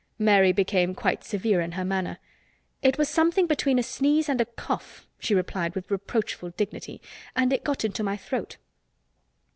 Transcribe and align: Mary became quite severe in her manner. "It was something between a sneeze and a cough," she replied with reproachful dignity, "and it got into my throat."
Mary 0.17 0.51
became 0.51 0.95
quite 0.95 1.23
severe 1.23 1.61
in 1.61 1.73
her 1.73 1.85
manner. 1.85 2.17
"It 2.81 2.97
was 2.97 3.07
something 3.07 3.45
between 3.45 3.77
a 3.77 3.83
sneeze 3.83 4.29
and 4.29 4.41
a 4.41 4.45
cough," 4.45 5.05
she 5.19 5.35
replied 5.35 5.75
with 5.75 5.91
reproachful 5.91 6.49
dignity, 6.57 6.99
"and 7.35 7.53
it 7.53 7.63
got 7.63 7.85
into 7.85 8.01
my 8.01 8.17
throat." 8.17 8.57